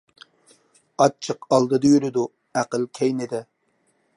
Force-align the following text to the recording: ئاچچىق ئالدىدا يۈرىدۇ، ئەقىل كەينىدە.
ئاچچىق 1.03 1.45
ئالدىدا 1.57 1.91
يۈرىدۇ، 1.91 2.25
ئەقىل 2.61 2.89
كەينىدە. 3.01 3.43